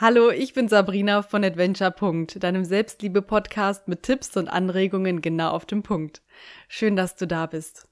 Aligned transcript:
Hallo, 0.00 0.30
ich 0.30 0.54
bin 0.54 0.68
Sabrina 0.68 1.22
von 1.22 1.42
Adventure. 1.42 1.92
deinem 2.38 2.64
Selbstliebe-Podcast 2.64 3.88
mit 3.88 4.04
Tipps 4.04 4.36
und 4.36 4.46
Anregungen 4.46 5.22
genau 5.22 5.50
auf 5.50 5.66
dem 5.66 5.82
Punkt. 5.82 6.22
Schön, 6.68 6.94
dass 6.94 7.16
du 7.16 7.26
da 7.26 7.46
bist. 7.46 7.88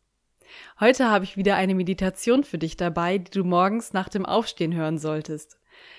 Heute 0.78 1.10
habe 1.10 1.24
ich 1.24 1.36
wieder 1.36 1.56
eine 1.56 1.74
Meditation 1.74 2.44
für 2.44 2.58
dich 2.58 2.76
dabei, 2.76 3.18
die 3.18 3.32
du 3.32 3.42
morgens 3.42 3.92
nach 3.92 4.08
dem 4.08 4.24
Aufstehen 4.24 4.72
hören 4.72 4.98
solltest. 4.98 5.58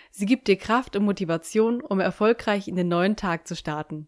Sie 0.10 0.26
gibt 0.26 0.48
dir 0.48 0.56
Kraft 0.56 0.96
und 0.96 1.04
Motivation, 1.04 1.82
um 1.82 2.00
erfolgreich 2.00 2.70
in 2.70 2.78
den 2.78 2.88
neuen 2.88 3.18
Tag 3.18 3.46
zu 3.46 3.58
starten. 3.58 4.08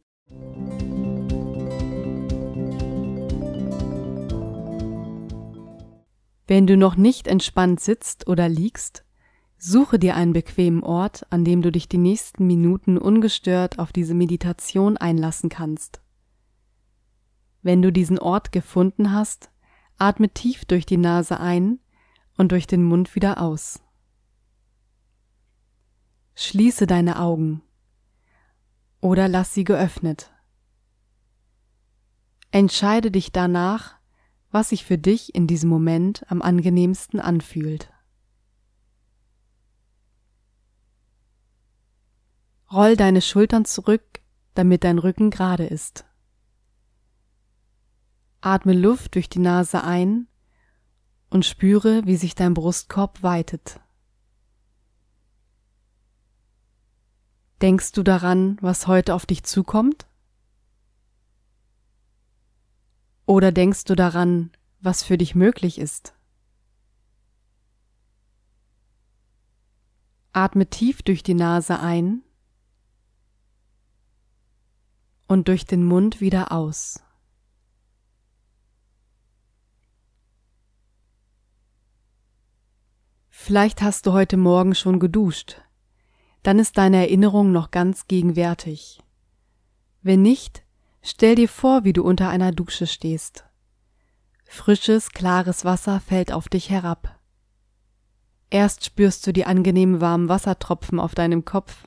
Wenn 6.48 6.66
du 6.66 6.78
noch 6.78 6.96
nicht 6.96 7.28
entspannt 7.28 7.82
sitzt 7.82 8.30
oder 8.30 8.48
liegst, 8.48 9.04
Suche 9.62 10.00
dir 10.00 10.16
einen 10.16 10.32
bequemen 10.32 10.84
Ort, 10.84 11.28
an 11.32 11.44
dem 11.44 11.62
du 11.62 11.70
dich 11.70 11.90
die 11.90 11.98
nächsten 11.98 12.48
Minuten 12.48 12.98
ungestört 12.98 13.78
auf 13.78 13.92
diese 13.92 14.14
Meditation 14.14 14.96
einlassen 14.96 15.50
kannst. 15.50 16.02
Wenn 17.62 17.82
du 17.82 17.92
diesen 17.92 18.20
Ort 18.20 18.54
gefunden 18.54 19.12
hast, 19.12 19.52
atme 19.98 20.30
tief 20.30 20.64
durch 20.64 20.86
die 20.86 20.96
Nase 20.96 21.42
ein 21.42 21.80
und 22.38 22.54
durch 22.54 22.68
den 22.68 22.86
Mund 22.86 23.16
wieder 23.16 23.42
aus. 23.42 23.82
Schließe 26.36 26.88
deine 26.88 27.20
Augen 27.20 27.62
oder 29.02 29.28
lass 29.28 29.54
sie 29.54 29.66
geöffnet. 29.66 30.32
Entscheide 32.52 33.12
dich 33.12 33.34
danach, 33.34 33.96
was 34.52 34.70
sich 34.70 34.86
für 34.86 34.98
dich 34.98 35.36
in 35.36 35.48
diesem 35.48 35.70
Moment 35.70 36.26
am 36.30 36.42
angenehmsten 36.42 37.20
anfühlt. 37.20 37.92
Roll 42.72 42.96
deine 42.96 43.22
Schultern 43.22 43.66
zurück, 43.66 44.22
damit 44.54 44.84
dein 44.84 45.00
Rücken 45.00 45.32
gerade 45.32 45.66
ist. 45.66 46.06
Atme 48.42 48.74
Luft 48.74 49.16
durch 49.16 49.28
die 49.28 49.40
Nase 49.40 49.84
ein 49.84 50.28
und 51.32 51.46
spüre, 51.46 52.06
wie 52.06 52.16
sich 52.16 52.36
dein 52.36 52.54
Brustkorb 52.54 53.24
weitet. 53.24 53.80
Denkst 57.62 57.92
du 57.94 58.04
daran, 58.04 58.58
was 58.62 58.86
heute 58.86 59.16
auf 59.16 59.26
dich 59.26 59.44
zukommt? 59.44 60.08
Oder 63.26 63.52
denkst 63.52 63.84
du 63.86 63.96
daran, 63.96 64.52
was 64.80 65.04
für 65.04 65.18
dich 65.18 65.34
möglich 65.34 65.80
ist? 65.80 66.14
Atme 70.34 70.68
tief 70.68 71.02
durch 71.02 71.24
die 71.24 71.34
Nase 71.34 71.80
ein 71.80 72.24
und 75.30 75.48
durch 75.48 75.66
den 75.66 75.86
Mund 75.86 76.20
wieder 76.20 76.52
aus. 76.52 77.02
Vielleicht 83.30 83.82
hast 83.82 84.06
du 84.06 84.14
heute 84.14 84.38
Morgen 84.38 84.76
schon 84.76 85.00
geduscht, 85.00 85.62
dann 86.44 86.60
ist 86.60 86.78
deine 86.78 86.98
Erinnerung 86.98 87.52
noch 87.52 87.72
ganz 87.72 88.08
gegenwärtig. 88.08 89.02
Wenn 90.02 90.24
nicht, 90.24 90.64
stell 91.02 91.36
dir 91.36 91.48
vor, 91.48 91.84
wie 91.84 91.94
du 91.94 92.04
unter 92.04 92.30
einer 92.30 92.52
Dusche 92.52 92.88
stehst. 92.88 93.46
Frisches, 94.46 95.12
klares 95.12 95.64
Wasser 95.64 96.00
fällt 96.00 96.32
auf 96.32 96.50
dich 96.50 96.72
herab. 96.72 97.20
Erst 98.50 98.84
spürst 98.84 99.28
du 99.28 99.32
die 99.32 99.46
angenehmen 99.46 100.02
warmen 100.02 100.28
Wassertropfen 100.28 101.00
auf 101.00 101.14
deinem 101.14 101.46
Kopf, 101.46 101.84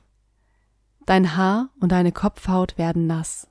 Dein 1.05 1.35
Haar 1.35 1.69
und 1.79 1.91
deine 1.91 2.11
Kopfhaut 2.11 2.77
werden 2.77 3.07
nass. 3.07 3.47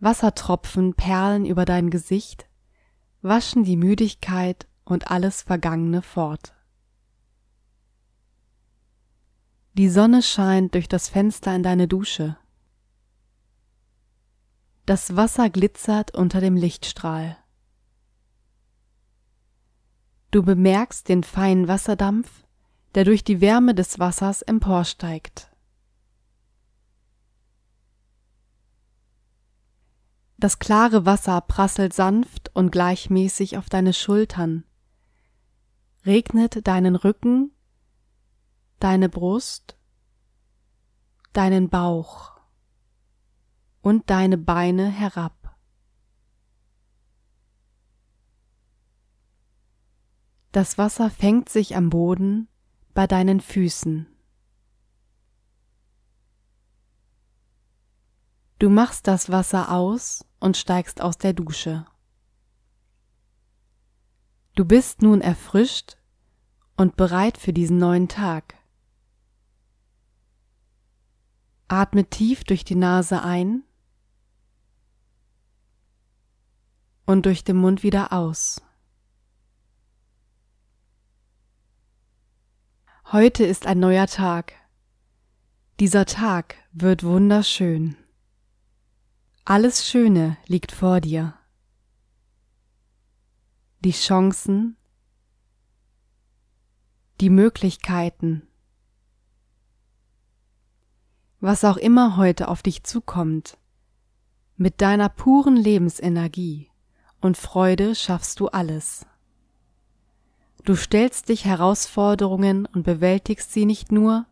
Wassertropfen 0.00 0.94
perlen 0.94 1.44
über 1.46 1.64
dein 1.64 1.90
Gesicht, 1.90 2.48
waschen 3.22 3.64
die 3.64 3.76
Müdigkeit 3.76 4.68
und 4.84 5.10
alles 5.10 5.42
Vergangene 5.42 6.02
fort. 6.02 6.54
Die 9.74 9.88
Sonne 9.88 10.22
scheint 10.22 10.74
durch 10.74 10.88
das 10.88 11.08
Fenster 11.08 11.54
in 11.54 11.62
deine 11.62 11.88
Dusche. 11.88 12.36
Das 14.86 15.16
Wasser 15.16 15.50
glitzert 15.50 16.14
unter 16.14 16.40
dem 16.40 16.56
Lichtstrahl. 16.56 17.36
Du 20.30 20.42
bemerkst 20.42 21.08
den 21.08 21.22
feinen 21.22 21.68
Wasserdampf 21.68 22.44
der 22.98 23.04
durch 23.04 23.22
die 23.22 23.40
Wärme 23.40 23.76
des 23.76 24.00
Wassers 24.00 24.42
emporsteigt. 24.42 25.54
Das 30.36 30.58
klare 30.58 31.06
Wasser 31.06 31.40
prasselt 31.42 31.92
sanft 31.92 32.50
und 32.56 32.72
gleichmäßig 32.72 33.56
auf 33.56 33.68
deine 33.68 33.92
Schultern, 33.92 34.64
regnet 36.06 36.66
deinen 36.66 36.96
Rücken, 36.96 37.52
deine 38.80 39.08
Brust, 39.08 39.78
deinen 41.32 41.68
Bauch 41.68 42.32
und 43.80 44.10
deine 44.10 44.38
Beine 44.38 44.88
herab. 44.90 45.56
Das 50.50 50.78
Wasser 50.78 51.10
fängt 51.10 51.48
sich 51.48 51.76
am 51.76 51.90
Boden 51.90 52.48
bei 52.98 53.06
deinen 53.06 53.40
Füßen. 53.40 54.08
Du 58.58 58.68
machst 58.70 59.06
das 59.06 59.30
Wasser 59.30 59.70
aus 59.70 60.24
und 60.40 60.56
steigst 60.56 61.00
aus 61.00 61.16
der 61.16 61.32
Dusche. 61.32 61.86
Du 64.56 64.64
bist 64.64 65.00
nun 65.00 65.20
erfrischt 65.20 65.96
und 66.76 66.96
bereit 66.96 67.38
für 67.38 67.52
diesen 67.52 67.78
neuen 67.78 68.08
Tag. 68.08 68.56
Atme 71.68 72.04
tief 72.04 72.42
durch 72.42 72.64
die 72.64 72.74
Nase 72.74 73.22
ein 73.22 73.62
und 77.06 77.26
durch 77.26 77.44
den 77.44 77.58
Mund 77.58 77.84
wieder 77.84 78.12
aus. 78.12 78.60
Heute 83.10 83.46
ist 83.46 83.64
ein 83.64 83.80
neuer 83.80 84.06
Tag. 84.06 84.52
Dieser 85.80 86.04
Tag 86.04 86.56
wird 86.72 87.04
wunderschön. 87.04 87.96
Alles 89.46 89.88
Schöne 89.88 90.36
liegt 90.46 90.72
vor 90.72 91.00
dir. 91.00 91.32
Die 93.80 93.92
Chancen, 93.92 94.76
die 97.22 97.30
Möglichkeiten, 97.30 98.46
was 101.40 101.64
auch 101.64 101.78
immer 101.78 102.18
heute 102.18 102.48
auf 102.48 102.62
dich 102.62 102.84
zukommt, 102.84 103.56
mit 104.58 104.82
deiner 104.82 105.08
puren 105.08 105.56
Lebensenergie 105.56 106.70
und 107.22 107.38
Freude 107.38 107.94
schaffst 107.94 108.38
du 108.38 108.48
alles. 108.48 109.06
Du 110.68 110.76
stellst 110.76 111.30
dich 111.30 111.46
Herausforderungen 111.46 112.66
und 112.66 112.82
bewältigst 112.82 113.54
sie 113.54 113.64
nicht 113.64 113.90
nur, 113.90 114.26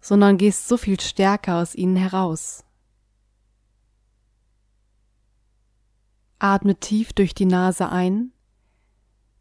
sondern 0.00 0.38
gehst 0.38 0.68
so 0.68 0.76
viel 0.76 1.00
stärker 1.00 1.56
aus 1.56 1.74
ihnen 1.74 1.96
heraus. 1.96 2.62
Atme 6.38 6.76
tief 6.76 7.12
durch 7.14 7.34
die 7.34 7.46
Nase 7.46 7.88
ein 7.88 8.30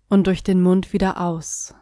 und 0.09 0.25
durch 0.25 0.41
den 0.41 0.63
Mund 0.63 0.93
wieder 0.93 1.21
aus. 1.21 1.75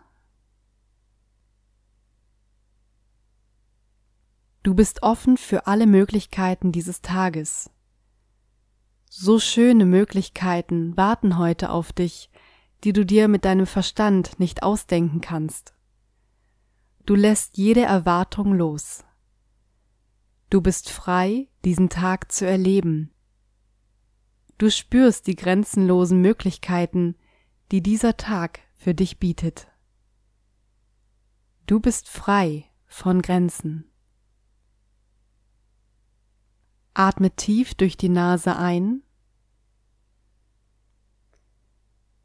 Du 4.62 4.76
bist 4.76 5.04
offen 5.04 5.38
für 5.38 5.68
alle 5.68 5.88
Möglichkeiten 5.88 6.74
dieses 6.74 7.02
Tages. 7.02 7.70
So 9.10 9.40
schöne 9.40 9.86
Möglichkeiten 9.86 10.98
warten 10.98 11.38
heute 11.38 11.70
auf 11.70 11.94
dich, 11.94 12.30
die 12.84 12.94
du 12.94 13.06
dir 13.06 13.28
mit 13.28 13.46
deinem 13.46 13.66
Verstand 13.66 14.40
nicht 14.40 14.64
ausdenken 14.64 15.22
kannst. 15.22 15.74
Du 17.06 17.16
lässt 17.16 17.58
jede 17.58 17.82
Erwartung 17.82 18.54
los. 18.54 19.04
Du 20.50 20.62
bist 20.62 20.90
frei, 20.90 21.48
diesen 21.66 21.90
Tag 21.90 22.32
zu 22.32 22.46
erleben. 22.46 23.12
Du 24.58 24.70
spürst 24.70 25.28
die 25.28 25.36
grenzenlosen 25.36 26.22
Möglichkeiten, 26.22 27.16
die 27.72 27.82
dieser 27.82 28.18
Tag 28.18 28.60
für 28.76 28.94
dich 28.94 29.18
bietet. 29.18 29.68
Du 31.66 31.80
bist 31.80 32.10
frei 32.10 32.66
von 32.86 33.22
Grenzen. 33.22 33.86
Atme 36.94 37.32
tief 37.32 37.74
durch 37.74 37.98
die 37.98 38.10
Nase 38.10 38.56
ein 38.56 39.02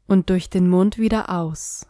und 0.09 0.29
durch 0.29 0.49
den 0.49 0.67
Mund 0.67 0.97
wieder 0.97 1.29
aus. 1.29 1.85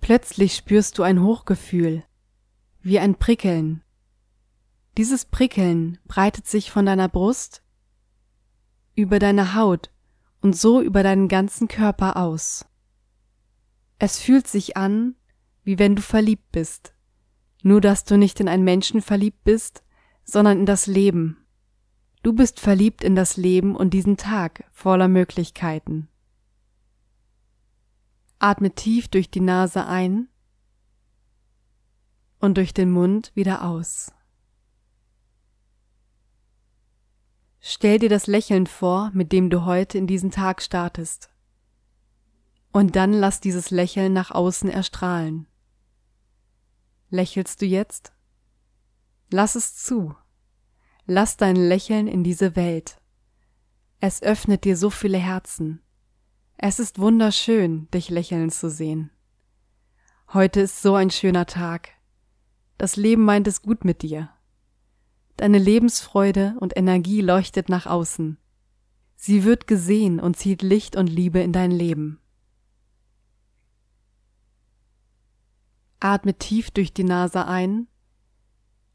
Plötzlich 0.00 0.54
spürst 0.54 0.98
du 0.98 1.02
ein 1.02 1.22
Hochgefühl, 1.22 2.04
wie 2.80 2.98
ein 2.98 3.16
Prickeln. 3.16 3.82
Dieses 4.96 5.24
Prickeln 5.24 5.98
breitet 6.04 6.46
sich 6.46 6.70
von 6.70 6.86
deiner 6.86 7.08
Brust 7.08 7.62
über 8.94 9.18
deine 9.18 9.54
Haut 9.54 9.90
und 10.40 10.54
so 10.54 10.80
über 10.80 11.02
deinen 11.02 11.26
ganzen 11.28 11.66
Körper 11.66 12.16
aus. 12.16 12.66
Es 13.98 14.18
fühlt 14.18 14.46
sich 14.46 14.76
an, 14.76 15.16
wie 15.64 15.78
wenn 15.78 15.96
du 15.96 16.02
verliebt 16.02 16.52
bist, 16.52 16.94
nur 17.62 17.80
dass 17.80 18.04
du 18.04 18.16
nicht 18.16 18.38
in 18.38 18.48
einen 18.48 18.64
Menschen 18.64 19.00
verliebt 19.00 19.42
bist, 19.42 19.82
sondern 20.22 20.60
in 20.60 20.66
das 20.66 20.86
Leben. 20.86 21.43
Du 22.24 22.32
bist 22.32 22.58
verliebt 22.58 23.04
in 23.04 23.14
das 23.14 23.36
Leben 23.36 23.76
und 23.76 23.90
diesen 23.90 24.16
Tag 24.16 24.64
voller 24.72 25.08
Möglichkeiten. 25.08 26.08
Atme 28.38 28.74
tief 28.74 29.08
durch 29.08 29.30
die 29.30 29.42
Nase 29.42 29.84
ein 29.84 30.28
und 32.40 32.56
durch 32.56 32.72
den 32.72 32.90
Mund 32.90 33.30
wieder 33.34 33.62
aus. 33.62 34.10
Stell 37.60 37.98
dir 37.98 38.08
das 38.08 38.26
Lächeln 38.26 38.66
vor, 38.66 39.10
mit 39.12 39.30
dem 39.30 39.50
du 39.50 39.66
heute 39.66 39.98
in 39.98 40.06
diesen 40.06 40.30
Tag 40.30 40.62
startest. 40.62 41.28
Und 42.72 42.96
dann 42.96 43.12
lass 43.12 43.40
dieses 43.40 43.70
Lächeln 43.70 44.14
nach 44.14 44.30
außen 44.30 44.70
erstrahlen. 44.70 45.46
Lächelst 47.10 47.60
du 47.60 47.66
jetzt? 47.66 48.14
Lass 49.28 49.56
es 49.56 49.76
zu. 49.76 50.14
Lass 51.06 51.36
dein 51.36 51.56
Lächeln 51.56 52.06
in 52.06 52.24
diese 52.24 52.56
Welt. 52.56 52.98
Es 54.00 54.22
öffnet 54.22 54.64
dir 54.64 54.76
so 54.76 54.88
viele 54.88 55.18
Herzen. 55.18 55.82
Es 56.56 56.78
ist 56.78 56.98
wunderschön, 56.98 57.90
dich 57.90 58.08
lächeln 58.08 58.50
zu 58.50 58.70
sehen. 58.70 59.10
Heute 60.32 60.60
ist 60.62 60.80
so 60.80 60.94
ein 60.94 61.10
schöner 61.10 61.44
Tag. 61.44 61.90
Das 62.78 62.96
Leben 62.96 63.22
meint 63.22 63.46
es 63.46 63.60
gut 63.60 63.84
mit 63.84 64.02
dir. 64.02 64.30
Deine 65.36 65.58
Lebensfreude 65.58 66.56
und 66.60 66.76
Energie 66.76 67.20
leuchtet 67.20 67.68
nach 67.68 67.86
außen. 67.86 68.38
Sie 69.16 69.44
wird 69.44 69.66
gesehen 69.66 70.20
und 70.20 70.36
zieht 70.36 70.62
Licht 70.62 70.96
und 70.96 71.08
Liebe 71.08 71.40
in 71.40 71.52
dein 71.52 71.70
Leben. 71.70 72.20
Atme 76.00 76.34
tief 76.34 76.70
durch 76.70 76.92
die 76.94 77.04
Nase 77.04 77.46
ein 77.46 77.88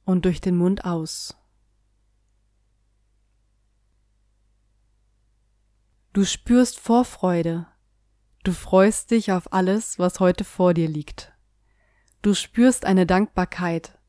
und 0.06 0.26
durch 0.26 0.42
den 0.42 0.58
Mund 0.58 0.86
aus. 0.86 1.39
Du 6.12 6.26
spürst 6.26 6.80
Vorfreude. 6.80 7.68
Du 8.44 8.52
freust 8.52 9.12
dich 9.12 9.32
auf 9.32 9.54
alles, 9.54 10.00
was 10.00 10.20
heute 10.20 10.44
vor 10.44 10.74
dir 10.74 10.88
liegt. 10.88 11.32
Du 12.24 12.34
spürst 12.34 12.84
eine 12.84 13.06
Dankbarkeit. 13.06 14.00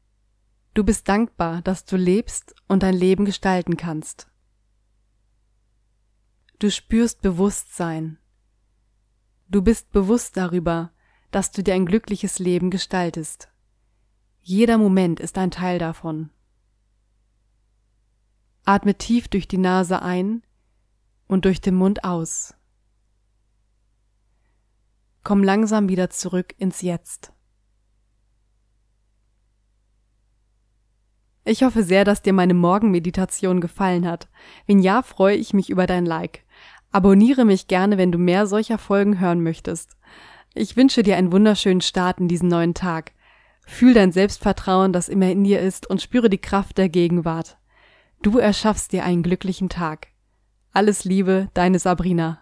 Du 0.73 0.83
bist 0.83 1.09
dankbar, 1.09 1.61
dass 1.61 1.85
du 1.85 1.97
lebst 1.97 2.55
und 2.69 2.83
dein 2.83 2.95
Leben 2.95 3.27
gestalten 3.27 3.77
kannst. 3.77 4.29
Du 6.59 6.71
spürst 6.71 7.21
Bewusstsein. 7.21 8.19
Du 9.49 9.61
bist 9.61 9.91
bewusst 9.91 10.39
darüber, 10.39 10.93
dass 11.31 11.51
du 11.53 11.63
dir 11.63 11.75
ein 11.75 11.87
glückliches 11.87 12.39
Leben 12.39 12.71
gestaltest. 12.71 13.53
Jeder 14.41 14.79
Moment 14.79 15.21
ist 15.21 15.37
ein 15.37 15.51
Teil 15.51 15.79
davon. 15.79 16.31
Atme 18.65 18.95
tief 18.95 19.29
durch 19.29 19.49
die 19.49 19.59
Nase 19.59 20.01
ein 20.01 20.43
und 21.31 21.45
durch 21.45 21.61
den 21.61 21.77
Mund 21.77 22.03
aus. 22.03 22.55
Komm 25.23 25.45
langsam 25.45 25.89
wieder 25.89 26.11
zurück 26.11 26.55
ins 26.59 26.83
Jetzt. 26.83 27.33
Ich 31.45 31.63
hoffe 31.63 31.85
sehr, 31.85 32.05
dass 32.05 32.23
dir 32.23 32.33
meine 32.33 32.55
Morgenmeditation 32.55 33.61
gefallen 33.61 34.07
hat. 34.07 34.29
Wenn 34.67 34.81
ja, 34.81 35.03
freue 35.03 35.37
ich 35.37 35.55
mich 35.55 35.71
über 35.71 35.87
dein 35.87 36.05
Like. 36.05 36.45
Abonniere 36.91 37.45
mich 37.45 37.69
gerne, 37.69 37.97
wenn 37.97 38.13
du 38.13 38.19
mehr 38.19 38.47
solcher 38.47 38.79
Folgen 38.79 39.21
hören 39.21 39.43
möchtest. 39.43 39.97
Ich 40.55 40.77
wünsche 40.77 41.03
dir 41.03 41.17
einen 41.17 41.33
wunderschönen 41.33 41.81
Start 41.81 42.19
in 42.19 42.27
diesen 42.27 42.49
neuen 42.49 42.75
Tag. 42.75 43.13
Fühl 43.67 43.95
dein 43.95 44.11
Selbstvertrauen, 44.11 44.93
das 44.93 45.09
immer 45.09 45.31
in 45.31 45.45
dir 45.45 45.61
ist, 45.61 45.89
und 45.89 46.03
spüre 46.03 46.29
die 46.29 46.39
Kraft 46.39 46.77
der 46.77 46.89
Gegenwart. 46.89 47.57
Du 48.21 48.39
erschaffst 48.39 48.93
dir 48.93 49.05
einen 49.05 49.23
glücklichen 49.23 49.69
Tag. 49.69 50.10
Alles 50.73 51.05
Liebe, 51.05 51.49
deine 51.53 51.81
Sabrina. 51.81 52.39